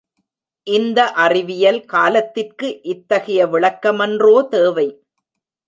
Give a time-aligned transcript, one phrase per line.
[0.67, 4.87] இந்த அறிவியல் காலத்திற்கு இத்தகைய விளக்கமன்றோ தேவை.